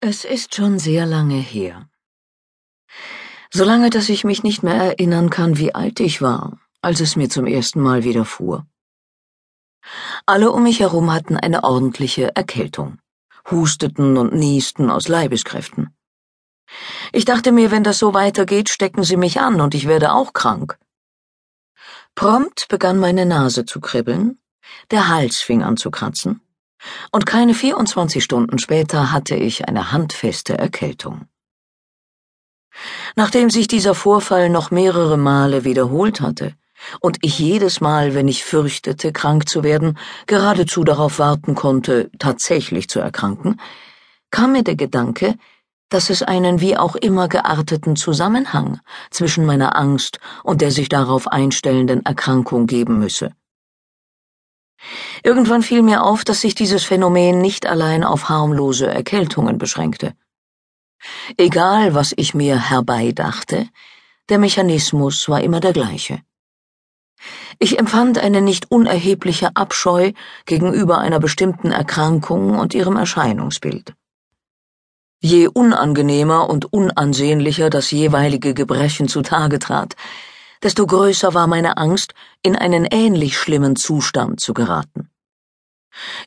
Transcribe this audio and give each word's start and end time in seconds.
Es 0.00 0.24
ist 0.24 0.54
schon 0.54 0.78
sehr 0.78 1.06
lange 1.06 1.40
her. 1.40 1.88
So 3.50 3.64
lange, 3.64 3.90
dass 3.90 4.08
ich 4.08 4.22
mich 4.22 4.44
nicht 4.44 4.62
mehr 4.62 4.76
erinnern 4.76 5.28
kann, 5.28 5.58
wie 5.58 5.74
alt 5.74 5.98
ich 5.98 6.22
war, 6.22 6.60
als 6.80 7.00
es 7.00 7.16
mir 7.16 7.28
zum 7.28 7.46
ersten 7.46 7.80
Mal 7.80 8.04
widerfuhr. 8.04 8.64
Alle 10.24 10.52
um 10.52 10.62
mich 10.62 10.78
herum 10.78 11.12
hatten 11.12 11.36
eine 11.36 11.64
ordentliche 11.64 12.36
Erkältung, 12.36 13.00
husteten 13.50 14.16
und 14.16 14.34
niesten 14.34 14.88
aus 14.88 15.08
Leibeskräften. 15.08 15.92
Ich 17.12 17.24
dachte 17.24 17.50
mir, 17.50 17.72
wenn 17.72 17.82
das 17.82 17.98
so 17.98 18.14
weitergeht, 18.14 18.68
stecken 18.68 19.02
sie 19.02 19.16
mich 19.16 19.40
an 19.40 19.60
und 19.60 19.74
ich 19.74 19.88
werde 19.88 20.12
auch 20.12 20.32
krank. 20.32 20.78
Prompt 22.14 22.68
begann 22.68 23.00
meine 23.00 23.26
Nase 23.26 23.64
zu 23.64 23.80
kribbeln, 23.80 24.38
der 24.92 25.08
Hals 25.08 25.38
fing 25.38 25.64
an 25.64 25.76
zu 25.76 25.90
kratzen, 25.90 26.40
und 27.12 27.26
keine 27.26 27.54
24 27.54 28.22
Stunden 28.22 28.58
später 28.58 29.12
hatte 29.12 29.34
ich 29.34 29.68
eine 29.68 29.92
handfeste 29.92 30.56
Erkältung. 30.56 31.26
Nachdem 33.16 33.50
sich 33.50 33.68
dieser 33.68 33.94
Vorfall 33.94 34.48
noch 34.50 34.70
mehrere 34.70 35.16
Male 35.16 35.64
wiederholt 35.64 36.20
hatte 36.20 36.54
und 37.00 37.18
ich 37.22 37.38
jedes 37.38 37.80
Mal, 37.80 38.14
wenn 38.14 38.28
ich 38.28 38.44
fürchtete, 38.44 39.12
krank 39.12 39.48
zu 39.48 39.62
werden, 39.62 39.98
geradezu 40.26 40.84
darauf 40.84 41.18
warten 41.18 41.54
konnte, 41.54 42.10
tatsächlich 42.18 42.88
zu 42.88 43.00
erkranken, 43.00 43.60
kam 44.30 44.52
mir 44.52 44.62
der 44.62 44.76
Gedanke, 44.76 45.34
dass 45.88 46.10
es 46.10 46.22
einen 46.22 46.60
wie 46.60 46.76
auch 46.76 46.96
immer 46.96 47.28
gearteten 47.28 47.96
Zusammenhang 47.96 48.80
zwischen 49.10 49.46
meiner 49.46 49.76
Angst 49.76 50.20
und 50.44 50.60
der 50.60 50.70
sich 50.70 50.88
darauf 50.88 51.28
einstellenden 51.28 52.04
Erkrankung 52.04 52.66
geben 52.66 52.98
müsse. 52.98 53.32
Irgendwann 55.22 55.62
fiel 55.62 55.82
mir 55.82 56.04
auf, 56.04 56.24
dass 56.24 56.40
sich 56.40 56.54
dieses 56.54 56.84
Phänomen 56.84 57.40
nicht 57.40 57.66
allein 57.66 58.04
auf 58.04 58.28
harmlose 58.28 58.86
Erkältungen 58.86 59.58
beschränkte. 59.58 60.14
Egal, 61.36 61.94
was 61.94 62.12
ich 62.16 62.34
mir 62.34 62.70
herbeidachte, 62.70 63.68
der 64.28 64.38
Mechanismus 64.38 65.28
war 65.28 65.40
immer 65.40 65.60
der 65.60 65.72
gleiche. 65.72 66.20
Ich 67.58 67.78
empfand 67.78 68.18
eine 68.18 68.40
nicht 68.40 68.70
unerhebliche 68.70 69.56
Abscheu 69.56 70.12
gegenüber 70.46 70.98
einer 70.98 71.18
bestimmten 71.18 71.72
Erkrankung 71.72 72.58
und 72.58 72.74
ihrem 72.74 72.96
Erscheinungsbild. 72.96 73.94
Je 75.20 75.48
unangenehmer 75.48 76.48
und 76.48 76.72
unansehnlicher 76.72 77.70
das 77.70 77.90
jeweilige 77.90 78.54
Gebrechen 78.54 79.08
zutage 79.08 79.58
trat, 79.58 79.96
desto 80.62 80.86
größer 80.86 81.34
war 81.34 81.46
meine 81.46 81.76
Angst, 81.76 82.14
in 82.42 82.56
einen 82.56 82.84
ähnlich 82.84 83.38
schlimmen 83.38 83.76
Zustand 83.76 84.40
zu 84.40 84.54
geraten. 84.54 85.10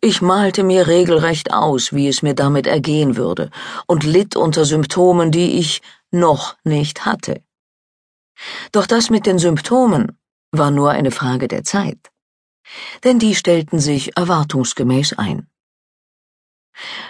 Ich 0.00 0.20
malte 0.20 0.62
mir 0.64 0.86
regelrecht 0.86 1.52
aus, 1.52 1.92
wie 1.92 2.08
es 2.08 2.22
mir 2.22 2.34
damit 2.34 2.66
ergehen 2.66 3.16
würde, 3.16 3.50
und 3.86 4.04
litt 4.04 4.36
unter 4.36 4.64
Symptomen, 4.64 5.30
die 5.30 5.58
ich 5.58 5.82
noch 6.10 6.56
nicht 6.64 7.06
hatte. 7.06 7.42
Doch 8.72 8.86
das 8.86 9.10
mit 9.10 9.26
den 9.26 9.38
Symptomen 9.38 10.18
war 10.50 10.70
nur 10.70 10.90
eine 10.90 11.10
Frage 11.10 11.46
der 11.46 11.62
Zeit, 11.62 12.10
denn 13.04 13.18
die 13.18 13.34
stellten 13.34 13.78
sich 13.78 14.16
erwartungsgemäß 14.16 15.14
ein. 15.18 15.46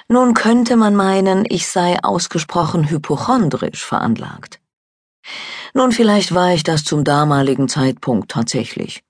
Nun 0.09 0.34
könnte 0.34 0.77
man 0.77 0.97
meinen, 0.97 1.45
ich 1.49 1.69
sei 1.69 2.03
ausgesprochen 2.03 2.91
hypochondrisch 2.91 3.84
veranlagt. 3.84 4.61
Nun, 5.75 5.92
vielleicht 5.92 6.34
war 6.34 6.53
ich 6.53 6.62
das 6.62 6.84
zum 6.84 7.05
damaligen 7.05 7.69
Zeitpunkt 7.69 8.31
tatsächlich. 8.31 9.03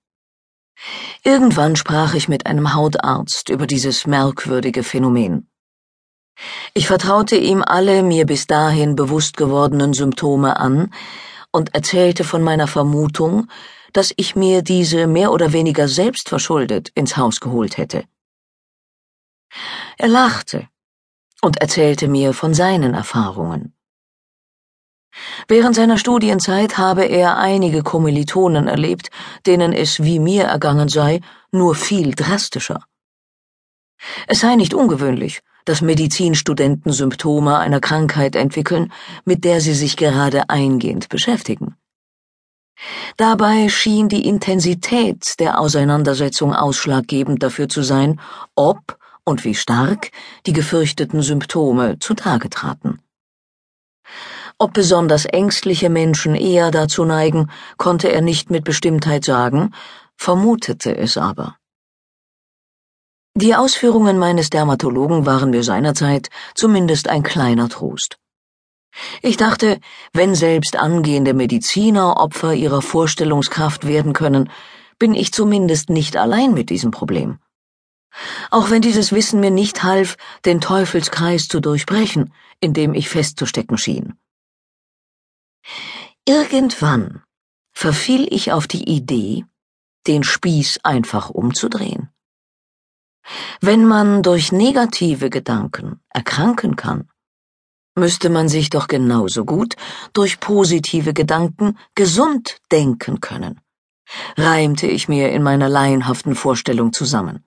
Irgendwann 1.23 1.77
sprach 1.77 2.15
ich 2.15 2.29
mit 2.29 2.47
einem 2.47 2.75
Hautarzt 2.75 3.49
über 3.49 3.67
dieses 3.67 4.07
merkwürdige 4.07 4.83
Phänomen. 4.83 5.49
Ich 6.73 6.87
vertraute 6.87 7.37
ihm 7.37 7.63
alle 7.63 8.03
mir 8.03 8.25
bis 8.25 8.47
dahin 8.47 8.97
bewusst 8.97 9.37
gewordenen 9.37 9.93
Symptome 9.93 10.59
an 10.59 10.93
und 11.53 11.75
erzählte 11.75 12.25
von 12.25 12.43
meiner 12.43 12.67
Vermutung, 12.67 13.49
dass 13.93 14.13
ich 14.17 14.37
mir 14.37 14.63
diese 14.63 15.07
mehr 15.07 15.33
oder 15.33 15.53
weniger 15.53 15.89
selbstverschuldet 15.89 16.91
ins 16.95 17.17
Haus 17.17 17.41
geholt 17.41 17.77
hätte. 17.77 18.05
Er 19.99 20.09
lachte 20.09 20.69
und 21.43 21.61
erzählte 21.61 22.09
mir 22.09 22.33
von 22.33 22.55
seinen 22.55 22.95
Erfahrungen. 22.95 23.75
Während 25.49 25.75
seiner 25.75 25.99
Studienzeit 25.99 26.79
habe 26.79 27.05
er 27.05 27.39
einige 27.39 27.83
Kommilitonen 27.83 28.69
erlebt, 28.69 29.11
denen 29.47 29.73
es 29.73 30.03
wie 30.03 30.19
mir 30.19 30.45
ergangen 30.45 30.89
sei, 30.89 31.21
nur 31.53 31.75
viel 31.75 32.15
drastischer. 32.15 32.85
Es 34.27 34.41
sei 34.41 34.57
nicht 34.57 34.75
ungewöhnlich, 34.75 35.41
dass 35.65 35.83
Medizinstudenten 35.83 36.93
Symptome 36.93 37.59
einer 37.59 37.81
Krankheit 37.81 38.35
entwickeln, 38.35 38.93
mit 39.25 39.45
der 39.45 39.61
sie 39.61 39.75
sich 39.75 39.97
gerade 39.97 40.49
eingehend 40.49 41.09
beschäftigen. 41.09 41.77
Dabei 43.19 43.69
schien 43.69 44.09
die 44.09 44.27
Intensität 44.27 45.39
der 45.39 45.61
Auseinandersetzung 45.61 46.55
ausschlaggebend 46.55 47.43
dafür 47.43 47.69
zu 47.69 47.83
sein, 47.83 48.21
ob 48.55 48.99
und 49.25 49.45
wie 49.45 49.55
stark 49.55 50.11
die 50.47 50.55
gefürchteten 50.55 51.23
Symptome 51.23 51.99
zutage 51.99 52.49
traten. 52.49 53.01
Ob 54.63 54.75
besonders 54.75 55.25
ängstliche 55.25 55.89
Menschen 55.89 56.35
eher 56.35 56.71
dazu 56.71 57.07
neigen, 57.07 57.51
konnte 57.79 58.13
er 58.13 58.21
nicht 58.21 58.51
mit 58.51 58.63
Bestimmtheit 58.63 59.25
sagen, 59.25 59.73
vermutete 60.17 60.95
es 60.95 61.17
aber. 61.17 61.57
Die 63.35 63.55
Ausführungen 63.55 64.19
meines 64.19 64.51
Dermatologen 64.51 65.25
waren 65.25 65.49
mir 65.49 65.65
seinerzeit 65.65 66.29
zumindest 66.55 67.09
ein 67.09 67.23
kleiner 67.23 67.71
Trost. 67.71 68.19
Ich 69.23 69.39
dachte, 69.39 69.81
wenn 70.13 70.35
selbst 70.35 70.77
angehende 70.77 71.33
Mediziner 71.33 72.19
Opfer 72.19 72.53
ihrer 72.53 72.83
Vorstellungskraft 72.83 73.87
werden 73.87 74.13
können, 74.13 74.51
bin 74.99 75.15
ich 75.15 75.33
zumindest 75.33 75.89
nicht 75.89 76.19
allein 76.19 76.53
mit 76.53 76.69
diesem 76.69 76.91
Problem. 76.91 77.39
Auch 78.51 78.69
wenn 78.69 78.83
dieses 78.83 79.11
Wissen 79.11 79.41
mir 79.41 79.51
nicht 79.51 79.85
half, 79.85 80.19
den 80.45 80.61
Teufelskreis 80.61 81.49
zu 81.49 81.61
durchbrechen, 81.61 82.35
in 82.61 82.75
dem 82.75 82.93
ich 82.93 83.09
festzustecken 83.09 83.79
schien. 83.79 84.20
Irgendwann 86.27 87.23
verfiel 87.73 88.27
ich 88.33 88.53
auf 88.53 88.67
die 88.67 88.89
Idee, 88.89 89.45
den 90.07 90.23
Spieß 90.23 90.81
einfach 90.83 91.31
umzudrehen. 91.31 92.11
Wenn 93.61 93.85
man 93.85 94.23
durch 94.23 94.53
negative 94.53 95.31
Gedanken 95.31 96.01
erkranken 96.09 96.77
kann, 96.77 97.09
müsste 97.95 98.31
man 98.31 98.49
sich 98.49 98.71
doch 98.71 98.89
genauso 98.89 99.45
gut 99.45 99.77
durch 100.13 100.41
positive 100.41 101.13
Gedanken 101.13 101.79
gesund 101.95 102.59
denken 102.73 103.21
können, 103.21 103.61
reimte 104.37 104.87
ich 104.87 105.09
mir 105.09 105.31
in 105.31 105.43
meiner 105.43 105.69
laienhaften 105.69 106.35
Vorstellung 106.35 106.93
zusammen. 106.93 107.45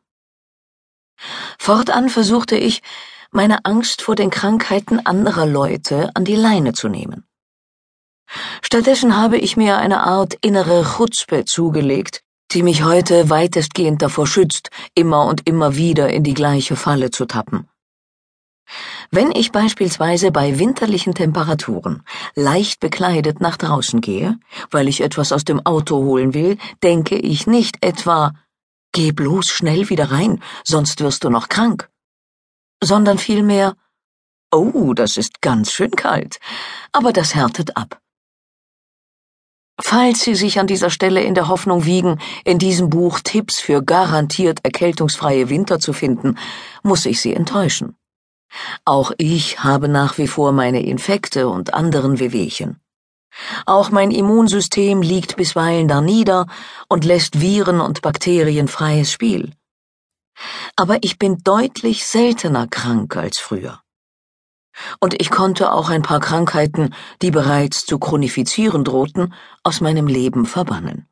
Fortan 1.59 2.09
versuchte 2.09 2.55
ich, 2.55 2.81
meine 3.31 3.65
Angst 3.65 4.01
vor 4.01 4.15
den 4.15 4.29
Krankheiten 4.29 5.03
anderer 5.05 5.45
Leute 5.45 6.11
an 6.15 6.23
die 6.23 6.35
Leine 6.35 6.73
zu 6.73 6.87
nehmen. 6.87 7.25
Stattdessen 8.61 9.17
habe 9.17 9.37
ich 9.37 9.57
mir 9.57 9.77
eine 9.77 10.03
Art 10.03 10.35
innere 10.41 10.83
Chutzpe 10.83 11.45
zugelegt, 11.45 12.21
die 12.51 12.63
mich 12.63 12.83
heute 12.83 13.29
weitestgehend 13.29 14.01
davor 14.01 14.27
schützt, 14.27 14.69
immer 14.95 15.25
und 15.25 15.47
immer 15.47 15.75
wieder 15.75 16.09
in 16.09 16.23
die 16.23 16.33
gleiche 16.33 16.75
Falle 16.75 17.11
zu 17.11 17.25
tappen. 17.25 17.67
Wenn 19.11 19.31
ich 19.31 19.51
beispielsweise 19.51 20.31
bei 20.31 20.57
winterlichen 20.57 21.13
Temperaturen 21.13 22.03
leicht 22.35 22.79
bekleidet 22.79 23.41
nach 23.41 23.57
draußen 23.57 24.01
gehe, 24.01 24.39
weil 24.71 24.87
ich 24.87 25.01
etwas 25.01 25.31
aus 25.31 25.43
dem 25.43 25.65
Auto 25.65 25.97
holen 25.97 26.33
will, 26.33 26.57
denke 26.81 27.15
ich 27.15 27.45
nicht 27.47 27.77
etwa 27.81 28.33
Geh 28.95 29.11
bloß 29.11 29.49
schnell 29.49 29.89
wieder 29.89 30.11
rein, 30.11 30.39
sonst 30.63 31.01
wirst 31.01 31.23
du 31.23 31.31
noch 31.31 31.49
krank, 31.49 31.89
sondern 32.83 33.17
vielmehr 33.17 33.75
Oh, 34.51 34.93
das 34.93 35.17
ist 35.17 35.41
ganz 35.41 35.71
schön 35.71 35.89
kalt, 35.91 36.39
aber 36.91 37.11
das 37.11 37.33
härtet 37.33 37.75
ab. 37.75 38.02
Falls 39.81 40.21
Sie 40.21 40.35
sich 40.35 40.59
an 40.59 40.67
dieser 40.67 40.91
Stelle 40.91 41.21
in 41.23 41.33
der 41.33 41.47
Hoffnung 41.47 41.85
wiegen, 41.85 42.19
in 42.45 42.59
diesem 42.59 42.89
Buch 42.89 43.19
Tipps 43.21 43.59
für 43.59 43.81
garantiert 43.81 44.59
erkältungsfreie 44.63 45.49
Winter 45.49 45.79
zu 45.79 45.93
finden, 45.93 46.37
muss 46.83 47.05
ich 47.05 47.19
Sie 47.19 47.33
enttäuschen. 47.33 47.95
Auch 48.85 49.11
ich 49.17 49.63
habe 49.63 49.87
nach 49.87 50.19
wie 50.19 50.27
vor 50.27 50.51
meine 50.51 50.85
Infekte 50.85 51.49
und 51.49 51.73
anderen 51.73 52.19
Wehwehchen. 52.19 52.79
Auch 53.65 53.89
mein 53.89 54.11
Immunsystem 54.11 55.01
liegt 55.01 55.37
bisweilen 55.37 55.87
da 55.87 56.01
nieder 56.01 56.45
und 56.87 57.03
lässt 57.03 57.41
Viren 57.41 57.81
und 57.81 58.03
Bakterien 58.03 58.67
freies 58.67 59.11
Spiel. 59.11 59.53
Aber 60.75 60.99
ich 61.01 61.17
bin 61.17 61.39
deutlich 61.43 62.05
seltener 62.05 62.67
krank 62.67 63.17
als 63.17 63.39
früher 63.39 63.82
und 64.99 65.19
ich 65.19 65.29
konnte 65.29 65.71
auch 65.71 65.89
ein 65.89 66.01
paar 66.01 66.19
Krankheiten, 66.19 66.93
die 67.21 67.31
bereits 67.31 67.85
zu 67.85 67.99
chronifizieren 67.99 68.83
drohten, 68.83 69.33
aus 69.63 69.81
meinem 69.81 70.07
Leben 70.07 70.45
verbannen. 70.45 71.07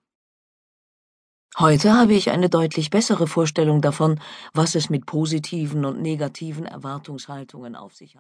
Heute 1.60 1.94
habe 1.94 2.14
ich 2.14 2.32
eine 2.32 2.50
deutlich 2.50 2.90
bessere 2.90 3.28
Vorstellung 3.28 3.82
davon, 3.82 4.22
was 4.54 4.76
es 4.76 4.90
mit 4.90 5.06
positiven 5.06 5.84
und 5.84 6.02
negativen 6.02 6.66
Erwartungshaltungen 6.66 7.76
auf 7.76 7.94
sich 7.94 8.16
hat. 8.16 8.20